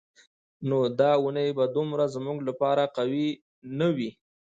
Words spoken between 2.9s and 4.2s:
قوي نه وي.